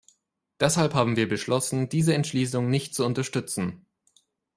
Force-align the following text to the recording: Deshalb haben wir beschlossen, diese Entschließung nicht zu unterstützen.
Deshalb 0.59 0.95
haben 0.95 1.15
wir 1.15 1.29
beschlossen, 1.29 1.87
diese 1.87 2.15
Entschließung 2.15 2.71
nicht 2.71 2.95
zu 2.95 3.05
unterstützen. 3.05 3.85